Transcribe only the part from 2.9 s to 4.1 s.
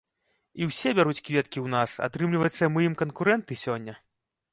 канкурэнты сёння.